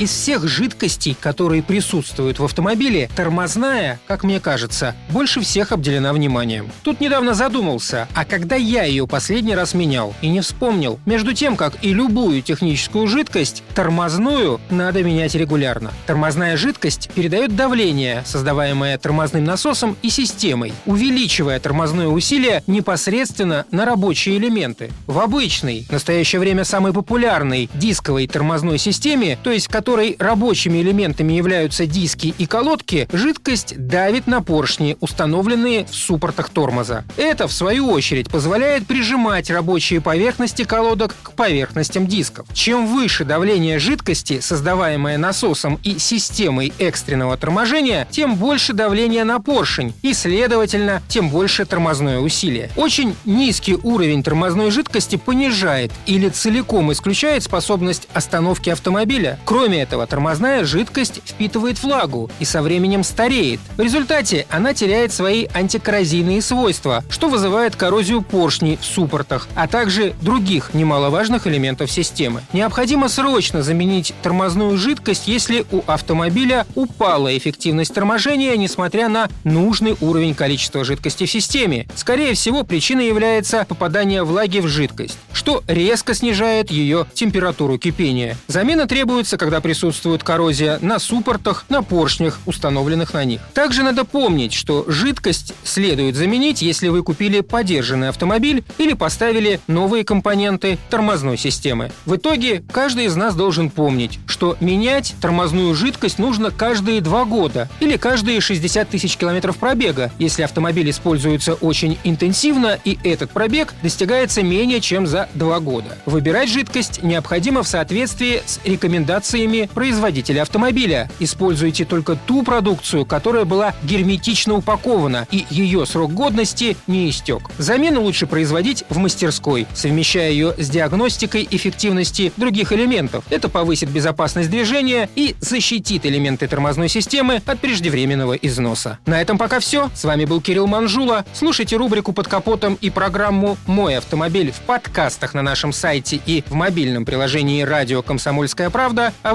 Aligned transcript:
Из 0.00 0.08
всех 0.08 0.48
жидкостей, 0.48 1.14
которые 1.14 1.62
присутствуют 1.62 2.38
в 2.38 2.44
автомобиле, 2.44 3.10
тормозная, 3.14 4.00
как 4.06 4.24
мне 4.24 4.40
кажется, 4.40 4.96
больше 5.10 5.42
всех 5.42 5.72
обделена 5.72 6.14
вниманием. 6.14 6.70
Тут 6.82 7.02
недавно 7.02 7.34
задумался, 7.34 8.08
а 8.14 8.24
когда 8.24 8.56
я 8.56 8.84
ее 8.84 9.06
последний 9.06 9.54
раз 9.54 9.74
менял 9.74 10.14
и 10.22 10.30
не 10.30 10.40
вспомнил. 10.40 10.98
Между 11.04 11.34
тем, 11.34 11.54
как 11.54 11.84
и 11.84 11.92
любую 11.92 12.40
техническую 12.40 13.08
жидкость, 13.08 13.62
тормозную 13.74 14.58
надо 14.70 15.02
менять 15.02 15.34
регулярно. 15.34 15.90
Тормозная 16.06 16.56
жидкость 16.56 17.10
передает 17.14 17.54
давление, 17.54 18.22
создаваемое 18.24 18.96
тормозным 18.96 19.44
насосом 19.44 19.98
и 20.00 20.08
системой, 20.08 20.72
увеличивая 20.86 21.60
тормозное 21.60 22.06
усилие 22.06 22.62
непосредственно 22.66 23.66
на 23.70 23.84
рабочие 23.84 24.38
элементы. 24.38 24.92
В 25.06 25.18
обычной, 25.18 25.84
в 25.90 25.92
настоящее 25.92 26.40
время 26.40 26.64
самой 26.64 26.94
популярной 26.94 27.68
дисковой 27.74 28.26
тормозной 28.28 28.78
системе, 28.78 29.36
то 29.42 29.50
есть 29.50 29.66
в 29.66 29.70
которой 29.90 30.14
рабочими 30.20 30.82
элементами 30.82 31.32
являются 31.32 31.84
диски 31.84 32.32
и 32.38 32.46
колодки, 32.46 33.08
жидкость 33.12 33.74
давит 33.88 34.28
на 34.28 34.40
поршни, 34.40 34.96
установленные 35.00 35.86
в 35.86 35.94
суппортах 35.96 36.48
тормоза. 36.50 37.02
Это, 37.16 37.48
в 37.48 37.52
свою 37.52 37.90
очередь, 37.90 38.30
позволяет 38.30 38.86
прижимать 38.86 39.50
рабочие 39.50 40.00
поверхности 40.00 40.62
колодок 40.62 41.16
к 41.24 41.32
поверхностям 41.32 42.06
дисков. 42.06 42.46
Чем 42.54 42.86
выше 42.86 43.24
давление 43.24 43.80
жидкости, 43.80 44.38
создаваемое 44.38 45.18
насосом 45.18 45.80
и 45.82 45.98
системой 45.98 46.72
экстренного 46.78 47.36
торможения, 47.36 48.06
тем 48.12 48.36
больше 48.36 48.74
давление 48.74 49.24
на 49.24 49.40
поршень 49.40 49.92
и, 50.02 50.14
следовательно, 50.14 51.02
тем 51.08 51.30
больше 51.30 51.64
тормозное 51.64 52.20
усилие. 52.20 52.70
Очень 52.76 53.16
низкий 53.24 53.74
уровень 53.74 54.22
тормозной 54.22 54.70
жидкости 54.70 55.16
понижает 55.16 55.90
или 56.06 56.28
целиком 56.28 56.92
исключает 56.92 57.42
способность 57.42 58.06
остановки 58.14 58.70
автомобиля. 58.70 59.40
Кроме 59.44 59.79
этого, 59.80 60.06
тормозная 60.06 60.64
жидкость 60.64 61.20
впитывает 61.24 61.82
влагу 61.82 62.30
и 62.38 62.44
со 62.44 62.62
временем 62.62 63.04
стареет. 63.04 63.60
В 63.76 63.80
результате 63.80 64.46
она 64.50 64.74
теряет 64.74 65.12
свои 65.12 65.46
антикоррозийные 65.52 66.42
свойства, 66.42 67.04
что 67.08 67.28
вызывает 67.28 67.76
коррозию 67.76 68.22
поршней 68.22 68.76
в 68.76 68.84
суппортах, 68.84 69.48
а 69.54 69.66
также 69.66 70.14
других 70.20 70.74
немаловажных 70.74 71.46
элементов 71.46 71.90
системы. 71.90 72.42
Необходимо 72.52 73.08
срочно 73.08 73.62
заменить 73.62 74.14
тормозную 74.22 74.76
жидкость, 74.76 75.26
если 75.26 75.64
у 75.70 75.82
автомобиля 75.86 76.66
упала 76.74 77.36
эффективность 77.36 77.94
торможения, 77.94 78.56
несмотря 78.56 79.08
на 79.08 79.28
нужный 79.44 79.96
уровень 80.00 80.34
количества 80.34 80.84
жидкости 80.84 81.26
в 81.26 81.30
системе. 81.30 81.86
Скорее 81.94 82.34
всего, 82.34 82.64
причиной 82.64 83.06
является 83.06 83.64
попадание 83.68 84.22
влаги 84.24 84.58
в 84.58 84.68
жидкость, 84.68 85.18
что 85.32 85.62
резко 85.66 86.14
снижает 86.14 86.70
ее 86.70 87.06
температуру 87.14 87.78
кипения. 87.78 88.36
Замена 88.46 88.86
требуется, 88.86 89.38
когда 89.38 89.60
присутствует 89.70 90.24
коррозия 90.24 90.80
на 90.82 90.98
суппортах, 90.98 91.64
на 91.68 91.84
поршнях, 91.84 92.40
установленных 92.44 93.14
на 93.14 93.24
них. 93.24 93.40
Также 93.54 93.84
надо 93.84 94.04
помнить, 94.04 94.52
что 94.52 94.84
жидкость 94.88 95.54
следует 95.62 96.16
заменить, 96.16 96.60
если 96.60 96.88
вы 96.88 97.04
купили 97.04 97.40
подержанный 97.40 98.08
автомобиль 98.08 98.64
или 98.78 98.94
поставили 98.94 99.60
новые 99.68 100.02
компоненты 100.02 100.76
тормозной 100.90 101.38
системы. 101.38 101.92
В 102.04 102.16
итоге 102.16 102.64
каждый 102.72 103.04
из 103.04 103.14
нас 103.14 103.36
должен 103.36 103.70
помнить, 103.70 104.18
что 104.26 104.56
менять 104.58 105.14
тормозную 105.20 105.76
жидкость 105.76 106.18
нужно 106.18 106.50
каждые 106.50 107.00
два 107.00 107.24
года 107.24 107.68
или 107.78 107.96
каждые 107.96 108.40
60 108.40 108.88
тысяч 108.88 109.16
километров 109.16 109.56
пробега, 109.56 110.10
если 110.18 110.42
автомобиль 110.42 110.90
используется 110.90 111.54
очень 111.54 111.96
интенсивно 112.02 112.76
и 112.84 112.98
этот 113.04 113.30
пробег 113.30 113.72
достигается 113.84 114.42
менее 114.42 114.80
чем 114.80 115.06
за 115.06 115.28
два 115.34 115.60
года. 115.60 115.96
Выбирать 116.06 116.48
жидкость 116.48 117.04
необходимо 117.04 117.62
в 117.62 117.68
соответствии 117.68 118.42
с 118.44 118.58
рекомендациями 118.64 119.59
производителя 119.68 120.42
автомобиля. 120.42 121.10
Используйте 121.18 121.84
только 121.84 122.16
ту 122.16 122.42
продукцию, 122.42 123.04
которая 123.04 123.44
была 123.44 123.74
герметично 123.82 124.54
упакована 124.54 125.26
и 125.30 125.46
ее 125.50 125.86
срок 125.86 126.12
годности 126.12 126.76
не 126.86 127.10
истек. 127.10 127.42
Замену 127.58 128.02
лучше 128.02 128.26
производить 128.26 128.84
в 128.88 128.98
мастерской, 128.98 129.66
совмещая 129.74 130.30
ее 130.30 130.54
с 130.56 130.68
диагностикой 130.68 131.46
эффективности 131.50 132.32
других 132.36 132.72
элементов. 132.72 133.24
Это 133.30 133.48
повысит 133.48 133.90
безопасность 133.90 134.50
движения 134.50 135.08
и 135.14 135.36
защитит 135.40 136.06
элементы 136.06 136.48
тормозной 136.48 136.88
системы 136.88 137.42
от 137.46 137.60
преждевременного 137.60 138.34
износа. 138.34 138.98
На 139.06 139.20
этом 139.20 139.38
пока 139.38 139.60
все. 139.60 139.90
С 139.94 140.04
вами 140.04 140.24
был 140.24 140.40
Кирилл 140.40 140.66
Манжула. 140.66 141.24
Слушайте 141.32 141.76
рубрику 141.76 142.12
«Под 142.12 142.28
капотом» 142.28 142.78
и 142.80 142.90
программу 142.90 143.56
«Мой 143.66 143.96
автомобиль» 143.96 144.52
в 144.52 144.60
подкастах 144.60 145.34
на 145.34 145.42
нашем 145.42 145.72
сайте 145.72 146.20
и 146.24 146.44
в 146.46 146.54
мобильном 146.54 147.04
приложении 147.04 147.62
«Радио 147.62 148.02
Комсомольская 148.02 148.70
правда», 148.70 149.12
а 149.22 149.34